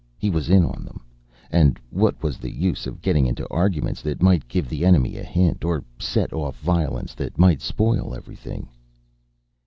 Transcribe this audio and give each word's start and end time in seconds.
He 0.17 0.31
was 0.31 0.49
in 0.49 0.65
on 0.65 0.83
them. 0.83 1.03
And 1.51 1.79
what 1.91 2.23
was 2.23 2.39
the 2.39 2.49
use 2.49 2.87
of 2.87 3.03
getting 3.03 3.27
into 3.27 3.47
arguments 3.51 4.01
that 4.01 4.19
might 4.19 4.47
give 4.47 4.67
the 4.67 4.83
enemy 4.83 5.15
a 5.19 5.23
hint? 5.23 5.63
Or 5.63 5.83
set 5.99 6.33
off 6.33 6.59
violence 6.59 7.13
that 7.13 7.37
might 7.37 7.61
spoil 7.61 8.15
everything? 8.15 8.67